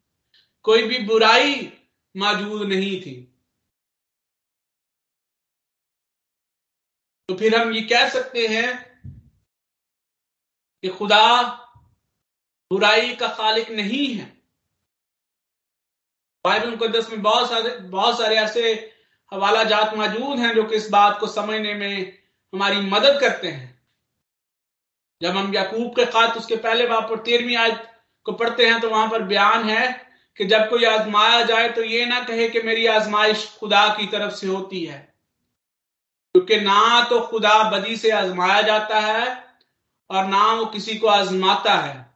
[0.63, 1.79] कोई भी बुराई
[2.17, 3.25] मौजूद नहीं थी।
[7.29, 9.01] तो फिर हम ये कह सकते हैं
[10.83, 11.43] कि खुदा
[12.71, 14.38] बुराई का खालिक नहीं है।
[16.45, 18.73] बाइबल मुकदस में बहुत सारे बहुत सारे ऐसे
[19.33, 22.13] हवाला जात मौजूद हैं जो कि इस बात को समझने में
[22.53, 23.67] हमारी मदद करते हैं।
[25.21, 27.83] जब हम याकूब के खात उसके पहले बाप और तेरहवीं आयत
[28.27, 29.89] को पढ़ते हैं तो वहाँ पर बयान है
[30.41, 34.33] कि जब कोई आजमाया जाए तो ये ना कहे कि मेरी आजमाइश खुदा की तरफ़
[34.35, 34.99] से होती है।
[36.35, 39.27] क्योंकि ना तो खुदा बदी से आजमाया जाता है
[40.11, 42.07] और ना वो किसी को आजमाता है।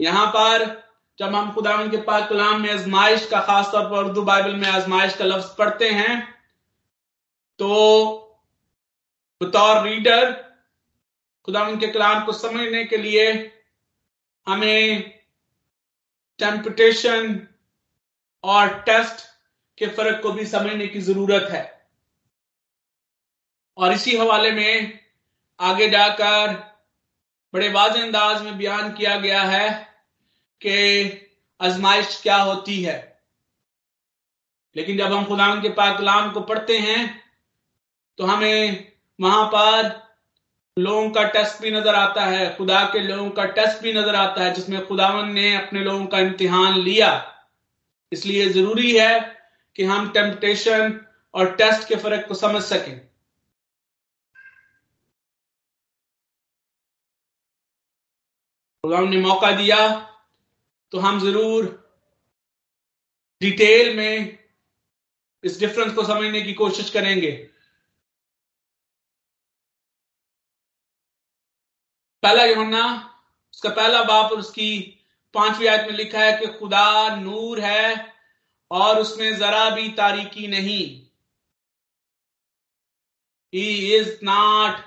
[0.00, 0.85] यहाँ पर
[1.18, 5.16] जब हम खुदा के पाक कलाम में आजमाइश का खासतौर पर उर्दू बाइबल में आजमाइश
[5.16, 6.20] का लफ्ज पढ़ते हैं
[7.58, 7.68] तो
[9.42, 10.32] बतौर रीडर
[11.44, 13.52] खुदा के कलाम को समझने के लिए
[14.46, 15.10] हमें
[16.38, 17.46] टेम्पटेशन
[18.44, 19.24] और टेस्ट
[19.78, 21.64] के फ़र्क को भी समझने की ज़रूरत है।
[23.76, 24.98] और इसी हवाले में
[25.60, 26.52] आगे जाकर
[27.54, 29.95] बड़े वाज अंदाज में बयान किया गया है
[30.60, 30.76] कि
[31.60, 32.96] आजमाइश क्या होती है?
[34.76, 37.04] लेकिन जब हम खुदा के पाकलाम को पढ़ते हैं
[38.18, 39.94] तो हमें वहाँ पर
[40.76, 44.42] लोगों का टेस्ट भी नज़र आता है, खुदा के लोगों का टेस्ट भी नज़र आता
[44.44, 47.10] है, जिसमें खुदावन ने अपने लोगों का इम्तिहान लिया।
[48.12, 49.20] इसलिए ज़रूरी है
[49.76, 51.00] कि हम टेम्पटेशन
[51.34, 52.98] और टेस्ट के फ़र्क को समझ सकें।
[58.84, 59.78] खुदावन ने मौका दिया
[60.92, 61.64] तो हम ज़रूर
[63.40, 64.38] डिटेल में
[65.44, 67.30] इस डिफरेंस को समझने की कोशिश करेंगे।
[72.22, 72.84] पहला यमुना
[73.54, 74.78] उसका पहला बाप और उसकी
[75.34, 78.14] पांचवी आयत में लिखा है कि खुदा नूर है
[78.70, 80.84] और उसमें जरा भी तारीकी नहीं।
[83.52, 84.80] He is not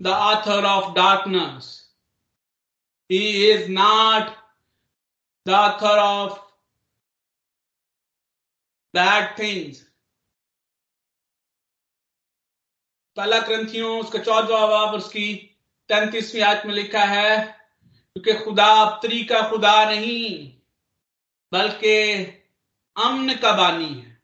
[0.00, 1.70] the author of darkness
[3.10, 4.30] he is not
[5.46, 6.38] the author of
[8.94, 9.80] bad things
[13.16, 15.34] पहला ग्रंथियों, उसका चौदवा और उसकी
[15.88, 17.36] तैतीसवीं आयत में लिखा है,
[18.16, 20.52] क्योंकि खुदा अबतरी का खुदा नहीं,
[21.52, 21.96] बल्कि
[22.96, 24.22] अमन का बानी है।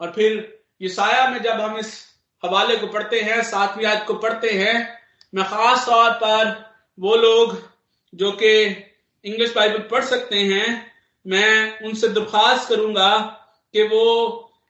[0.00, 4.14] और फिर ये साया में जब हम इस हवाले को पढ़ते हैं, सातवीं आयत को
[4.14, 4.74] पढ़ते हैं,
[5.34, 6.67] मैं खास तौर पर
[6.98, 7.56] वो लोग
[8.12, 8.52] जो कि
[9.24, 10.92] इंग्लिश बाइबल पढ़ सकते हैं,
[11.26, 13.16] मैं उनसे दरख्वास्त करूँगा
[13.74, 14.04] कि वो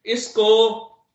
[0.06, 0.48] इसको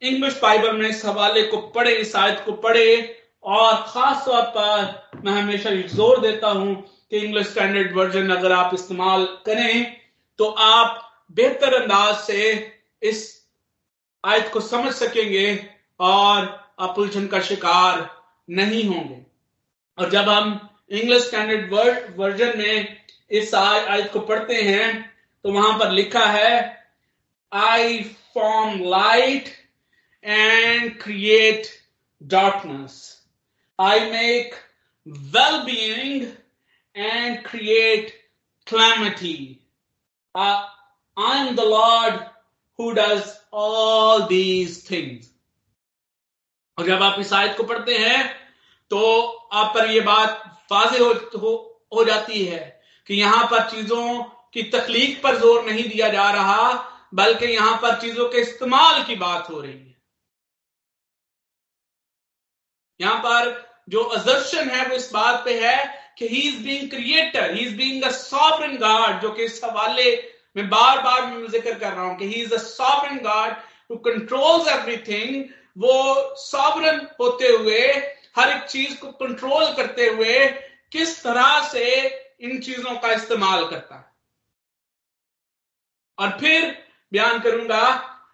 [0.01, 5.21] इंग्लिश बाइबल में इस हवाले को पढ़े, इस आयत को पढ़े और खास तौर पर
[5.25, 6.75] मैं हमेशा ज़ोर देता हूँ
[7.09, 9.95] कि इंग्लिश स्टैंडर्ड वर्जन अगर आप इस्तेमाल करें
[10.39, 10.99] तो आप
[11.31, 12.51] बेहतर अंदाज से
[13.01, 13.21] इस
[14.23, 15.47] आयत को समझ सकेंगे
[15.99, 16.47] और
[16.79, 18.09] आप उलझन का शिकार
[18.49, 19.21] नहीं होंगे।
[19.97, 20.59] और जब हम
[20.91, 22.97] इंग्लिश स्टैंडर्ड वर्ड वर्जन में
[23.31, 24.89] इस आय, आयत को पढ़ते हैं
[25.45, 26.57] तो वहाँ पर लिखा है
[27.51, 29.49] I form light
[30.23, 31.67] and create
[32.21, 32.99] darkness
[33.79, 34.53] I make
[35.33, 36.23] well being
[36.95, 38.11] and create
[38.67, 39.37] calamity
[40.35, 42.21] I am the Lord
[42.79, 45.29] who does all these things
[46.77, 48.23] और जब आप इस आयत को पढ़ते हैं
[48.91, 49.01] तो
[49.53, 52.59] आप पर यह बात वाजे हो, हो, हो जाती है
[53.07, 54.23] कि यहाँ पर चीज़ों
[54.53, 56.71] की तकलीफ़ पर ज़ोर नहीं दिया जा रहा
[57.13, 59.95] बल्कि यहाँ पर चीज़ों के इस्तेमाल की बात हो रही है।
[62.99, 63.51] यहाँ पर
[63.89, 65.77] जो अजर्शन है वो इस बात पे है
[66.17, 70.11] कि he is being creator he is being a sovereign God जो कि इस हवाले
[70.55, 73.53] में बार बार मैं ज़िक्र कर रहा हूँ कि he is a sovereign God
[73.91, 75.43] who controls everything
[75.77, 75.93] वो
[76.37, 77.81] सॉवरन होते हुए
[78.37, 80.47] हर एक चीज़ को कंट्रोल करते हुए
[80.91, 82.05] किस तरह से
[82.41, 84.13] इन चीज़ों का इस्तेमाल करता है।
[86.19, 87.93] और फिर बयान करूँगा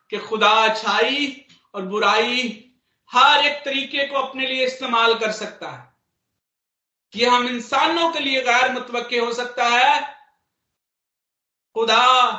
[0.09, 2.65] कि खुदा अच्छाई और बुराई
[3.13, 5.89] हर एक तरीके को अपने लिए इस्तेमाल कर सकता है।
[7.13, 10.19] कि हम इंसानों के लिए गैर मुतवक़ हो सकता है।
[11.73, 12.33] खुदा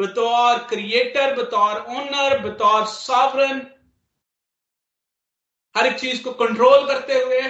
[0.00, 3.79] बतौर क्रिएटर बतौर ओनर बतौर सॉवरन
[5.76, 7.40] हर एक चीज़ को कंट्रोल करते हुए,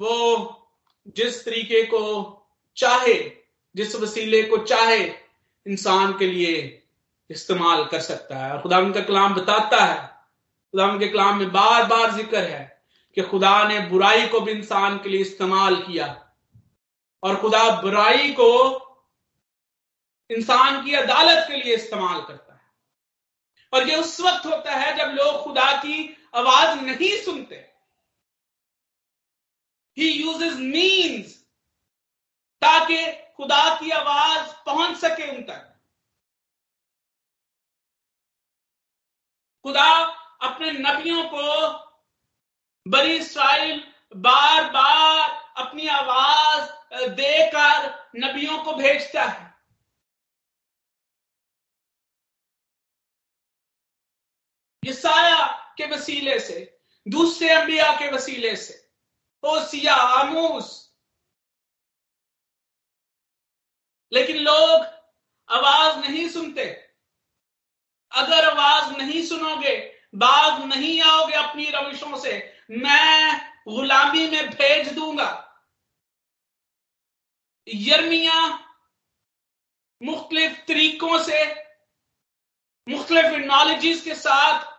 [0.00, 0.52] वो
[1.08, 2.02] जिस तरीके को
[2.76, 3.32] चाहे,
[3.76, 5.14] जिस वसीले को चाहे,
[5.66, 6.82] इंसान के लिए
[7.30, 10.08] इस्तेमाल कर सकता है। और खुदा उनका कलाम बताता है,
[10.72, 12.82] खुदा उनके कलाम में बार बार ज़िक्र है
[13.14, 16.32] कि खुदा ने बुराई को भी इंसान के लिए इस्तेमाल किया।
[17.22, 18.50] और खुदा बुराई को
[20.30, 22.60] इंसान की अदालत के लिए इस्तेमाल करता है।
[23.72, 27.56] और ये उस वक्त होता है जब लोग खुदा की आवाज़ नहीं सुनते।
[29.96, 31.34] ही यूजेस मीन्स
[32.62, 33.00] ताकि
[33.36, 35.72] खुदा की आवाज़ पहुँच सके उन तक।
[39.64, 39.90] खुदा
[40.42, 41.46] अपने नबियों को
[42.86, 43.82] बड़ी इसराइल
[44.16, 46.70] बार बार अपनी आवाज़
[47.10, 49.45] देकर नबियों को भेजता है।
[55.76, 58.90] के वसीले से, दूसरे अंबिया के वसीले से।
[59.44, 60.96] ओसिया आमूस।
[64.12, 64.84] लेकिन लोग
[65.50, 66.94] आवाज़ नहीं सुनते।
[68.12, 75.42] अगर आवाज़ नहीं सुनोगे, बाग नहीं आओगे अपनी रविशों से, मैं गुलामी में भेज दूँगा।
[77.68, 78.66] यर्मिया
[80.02, 81.54] मुख्तलिफ़ तरीकों से,
[82.88, 84.75] मुख्तलिफ़ नॉलेजेस के साथ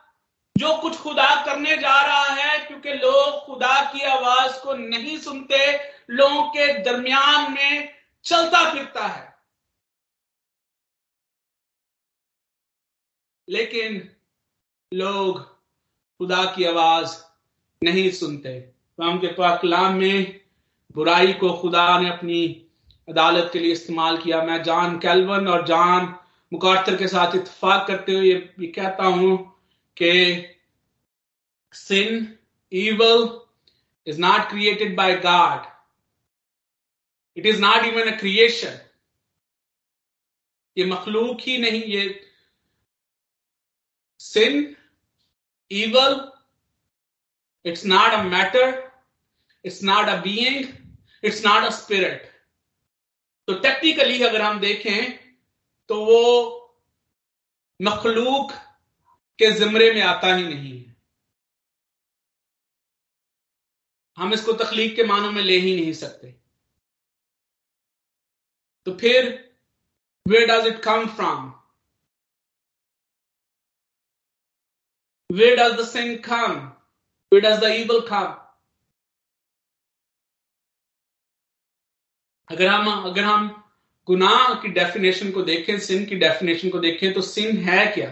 [0.57, 5.77] जो कुछ खुदा करने जा रहा है, क्योंकि लोग खुदा की आवाज़ को नहीं सुनते,
[6.09, 9.37] लोगों के दरमियान में चलता फिरता है।
[13.49, 14.11] लेकिन
[14.93, 15.41] लोग
[16.19, 17.23] खुदा की आवाज़
[17.83, 20.41] नहीं सुनते। हम के कलाम में
[20.91, 22.67] बुराई को खुदा ने अपनी
[23.09, 26.15] अदालत के लिए इस्तेमाल किया। मैं जान कैलवन और जान
[26.53, 29.56] मुकातर के साथ इतफाक करते हुए ये कहता हूँ
[29.97, 30.13] के
[31.73, 32.37] sin
[32.71, 33.23] evil
[34.07, 35.65] is not created by God
[37.37, 38.79] it is not even a creation
[40.77, 42.23] ये मखलूक ही नहीं, ये
[44.19, 44.75] sin
[45.71, 46.31] evil
[47.65, 48.91] it's not a matter
[49.65, 50.65] it's not a being
[51.23, 52.31] it's not a spirit
[53.47, 55.17] तो टेक्निकली अगर हम देखें
[55.89, 56.23] तो वो
[57.81, 58.51] मखलूक
[59.39, 60.95] के जिमरे में आता ही नहीं है।
[64.17, 66.31] हम इसको तखलीक के मानों में ले ही नहीं सकते।
[68.87, 69.29] तो फिर
[70.25, 71.53] where does it come from
[75.29, 76.59] where does the sin come
[77.31, 78.43] where does the evil come
[82.49, 83.47] अगर हम अगर हम
[84.07, 88.09] गुनाह की डेफिनेशन को देखें सिन की डेफिनेशन को देखें तो सिन है क्या?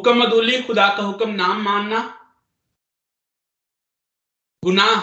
[0.00, 1.98] हुक्म अदुली खुदा का हुक्म नाम मानना
[4.64, 5.00] गुनाह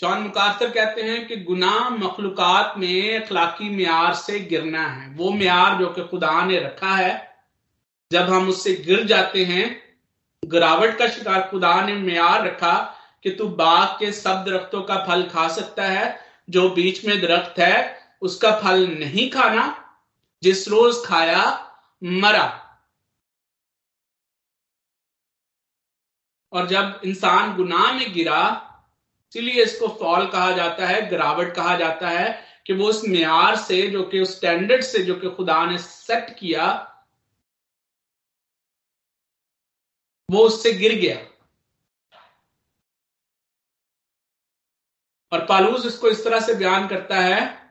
[0.00, 5.78] जॉन मुकातर कहते हैं कि गुनाह मखलूकत में अखलाकी म्यार से गिरना है। वो म्यार
[5.78, 7.36] जो कि खुदा ने रखा है,
[8.12, 9.96] जब हम उससे गिर जाते हैं,
[10.44, 12.74] गिरावट का शिकार खुदा ने मैार रखा
[13.22, 17.58] कि तू बाग के सब दरख्तों का फल खा सकता है, जो बीच में दरख्त
[17.58, 19.81] है, उसका फल नहीं खाना।
[20.42, 21.70] जिस रोज खाया,
[22.04, 22.58] मरा।
[26.52, 28.68] और जब इंसान गुनाह में गिरा,
[29.36, 33.88] इसलिए इसको फॉल कहा जाता है, गिरावट कहा जाता है, कि वो उस म्यार से,
[33.88, 36.88] जो कि उस स्टैंडर्ड से, जो कि खुदा ने सेट किया,
[40.30, 41.16] वो उससे गिर गया।
[45.32, 47.61] और पालूस इसको इस तरह से बयान करता है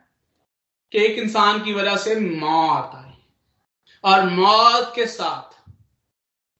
[0.91, 3.13] कि एक इंसान की वजह से मौत आई
[4.03, 5.59] और मौत के साथ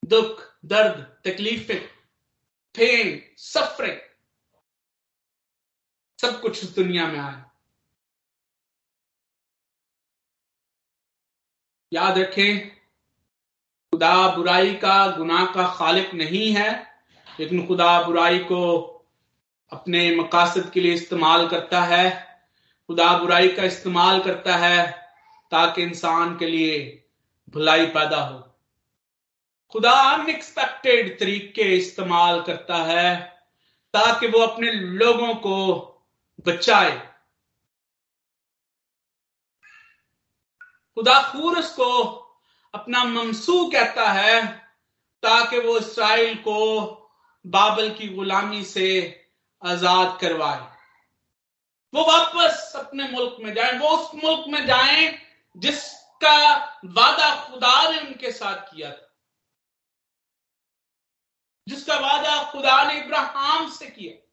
[0.03, 1.79] दुख दर्द तकलीफें
[2.75, 3.99] pain, suffering.
[6.19, 7.51] सब कुछ इस दुनिया में आया
[11.91, 12.69] याद रखें
[13.93, 16.69] खुदा बुराई का गुनाह का खालिक नहीं है
[17.39, 18.61] लेकिन खुदा बुराई को
[19.71, 22.05] अपने मकासद के लिए इस्तेमाल करता है
[22.91, 24.79] खुदा बुराई का इस्तेमाल करता है
[25.51, 26.79] ताकि इंसान के लिए
[27.53, 28.39] भलाई पैदा हो।
[29.71, 33.13] खुदा अनएक्सपेक्टेड तरीके इस्तेमाल करता है
[33.93, 35.59] ताकि वो अपने लोगों को
[36.47, 36.91] बचाए।
[40.97, 41.91] खुदा खूरस को
[42.73, 44.41] अपना ममसू कहता है
[45.23, 46.59] ताकि वो इसराइल को
[47.45, 48.89] बाबल की गुलामी से
[49.61, 50.70] आज़ाद करवाए।
[51.93, 55.19] वो वापस अपने मुल्क में जाएँ, वो उस मुल्क में जाएँ
[55.57, 59.07] जिसका वादा खुदा ने उनके साथ किया था।
[61.67, 64.27] जिसका वादा खुदा ने इब्राहिम से किया।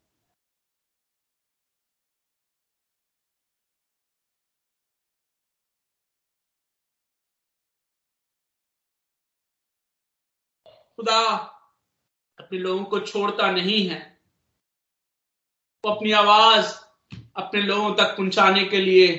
[10.96, 11.28] खुदा
[12.38, 14.20] अपने लोगों को छोड़ता नहीं है।
[15.84, 16.87] वो अपनी आवाज़
[17.38, 19.16] अपने लोगों तक पहुँचाने के लिए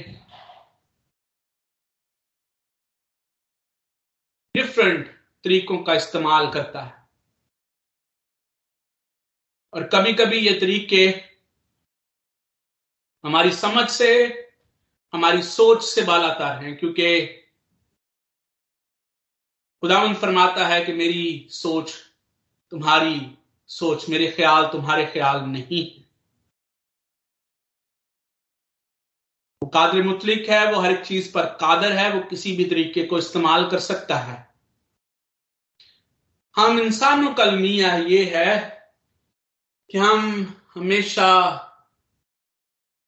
[4.56, 5.08] डिफरेंट
[5.44, 6.98] तरीकों का इस्तेमाल करता है।
[9.74, 11.06] और कभी कभी ये तरीके
[13.24, 14.12] हमारी समझ से,
[15.14, 17.26] हमारी सोच से बालातार हैं, क्योंकि
[19.84, 21.94] खुदावन फरमाता है कि मेरी सोच
[22.72, 23.20] तुम्हारी
[23.70, 26.09] सोच, मेरे ख्याल तुम्हारे ख्याल नहीं है।
[29.62, 33.04] वो कादर मुतलिक है, वो हर एक चीज़ पर कादर है, वो किसी भी तरीके
[33.06, 34.48] को इस्तेमाल कर सकता है।
[36.56, 38.58] हम इंसानों का अलमिया ये है
[39.90, 41.32] कि हम हमेशा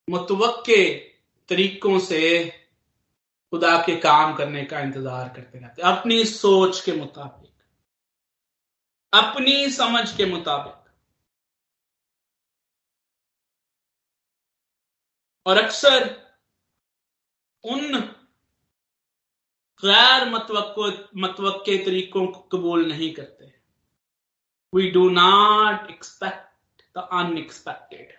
[0.07, 0.83] मुतवक्के
[1.49, 2.49] तरीकों से
[3.53, 7.51] खुदा के काम करने का इंतज़ार करते रहते अपनी सोच के मुताबिक,
[9.13, 10.75] अपनी समझ के मुताबिक।
[15.45, 16.20] और अक्सर
[17.63, 17.99] उन
[19.83, 23.53] गैर मतवक के तरीकों को कबूल नहीं करते।
[24.73, 28.17] We do not expect the unexpected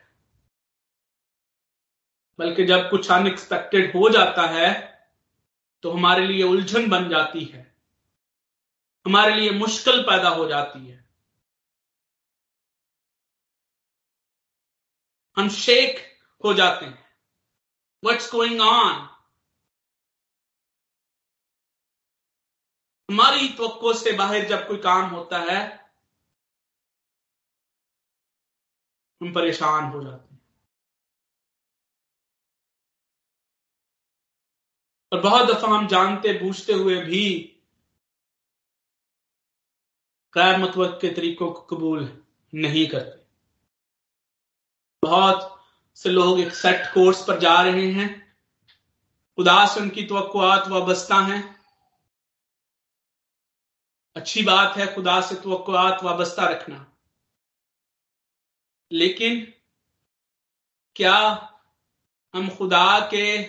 [2.38, 4.70] बल्कि जब कुछ अनएक्सपेक्टेड हो जाता है
[5.82, 7.60] तो हमारे लिए उलझन बन जाती है।
[9.06, 11.00] हमारे लिए मुश्किल पैदा हो जाती है।
[15.36, 15.98] हम शेक
[16.44, 17.04] हो जाते हैं।
[18.02, 19.08] वट्स गोइंग ऑन
[23.12, 25.60] हमारी तो से बाहर जब कोई काम होता है
[29.20, 30.40] हम परेशान हो जाते हैं।
[35.12, 37.24] और बहुत दफ़ा हम जानते बूझते हुए भी
[40.34, 42.22] गैर मतवक के तरीकों को कबूल
[42.54, 43.26] नहीं करते।
[45.02, 45.64] बहुत
[45.96, 48.36] से लोग एक सेट कोर्स पर जा रहे हैं।
[49.38, 50.14] उदास उनकी तो
[50.68, 51.61] वाबस्ता हैं।
[54.16, 55.50] अच्छी बात है, खुदा से तो
[56.04, 56.96] वाबस्ता रखना।
[58.92, 59.52] लेकिन
[60.96, 61.48] क्या
[62.34, 63.46] हम खुदा के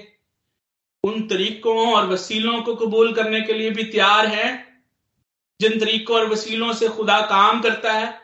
[1.04, 4.84] उन तरीकों और वसीलों को कबूल करने के लिए भी तैयार हैं,
[5.62, 8.24] जिन तरीकों और वसीलों से खुदा काम करता है?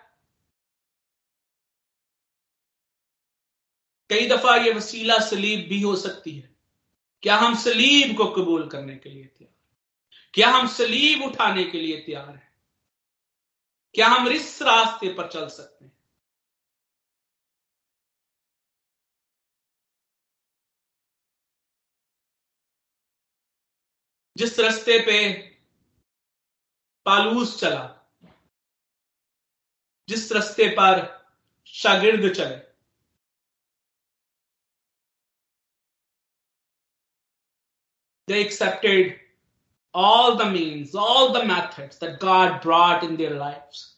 [4.09, 6.55] कई दफ़ा ये वसीला सलीब भी हो सकती है।
[7.21, 9.59] क्या हम सलीब को कबूल करने के लिए तैयार
[10.34, 12.53] क्या हम सलीब उठाने के लिए तैयार हैं?
[13.93, 15.97] क्या हम इस रास्ते पर चल सकते हैं?
[24.38, 25.34] जिस रास्ते पे
[27.05, 28.11] पालूस चला,
[30.09, 31.19] जिस रास्ते पर
[31.67, 32.69] शागिर्द चले
[38.30, 39.28] accepted
[39.93, 43.95] all the means, all the methods that God brought in their lives.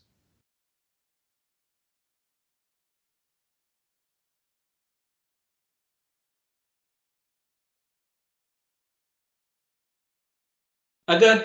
[11.07, 11.37] अगर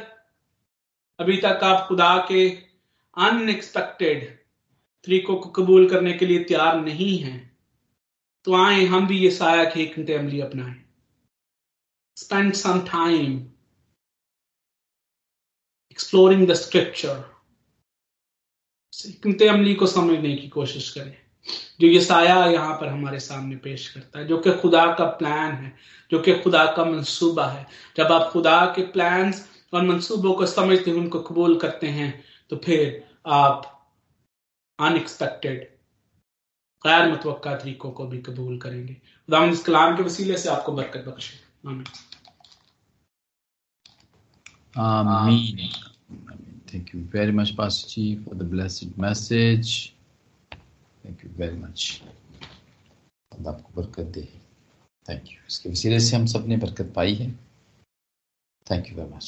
[1.18, 2.48] अभी तक आप खुदा के
[3.16, 4.24] अनएक्सपेक्टेड
[5.04, 7.38] तरीकों को कबूल करने के लिए तैयार नहीं हैं
[8.44, 10.84] तो आए हम भी ये साया की अमली अपनाएँ
[12.16, 13.55] spend some time
[15.96, 17.24] exploring the scripture
[18.92, 21.16] हिकमत अमली को समझने की कोशिश करें,
[21.80, 25.52] जो ये साया यहाँ पर हमारे सामने पेश करता है, जो कि खुदा का प्लान
[25.52, 25.72] है,
[26.10, 27.66] जो कि खुदा का मंसूबा है।
[27.96, 29.32] जब आप खुदा के प्लान
[29.72, 33.72] और मंसूबों को समझते हैं, उनको कबूल करते हैं तो फिर आप
[34.78, 35.64] अनएक्सपेक्टेड
[36.84, 41.04] गैर मुतव तरीकों को भी कबूल करेंगे। खुदा इस कलाम के वसीले से आपको बरकत
[41.08, 41.38] बख्शे।
[44.75, 45.69] Amen.
[46.67, 49.93] Thank you very much, Pastor Chief, for the blessed message.
[51.03, 52.01] Thank you very much.
[53.31, 54.27] खुदा आपको बरकत दे
[55.09, 57.31] थैंक यू इसके वसीले से हम सब ने बरकत पाई है
[58.71, 59.27] थैंक यू वेरी मच